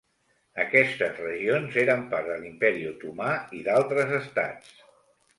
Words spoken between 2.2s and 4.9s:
de l'Imperi Otomà i d'altres estats.